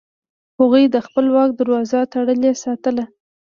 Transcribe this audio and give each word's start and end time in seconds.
هغوی 0.59 0.83
د 0.89 0.97
خپل 1.05 1.25
واک 1.35 1.51
دروازه 1.59 1.99
تړلې 2.13 2.51
ساتله. 2.63 3.03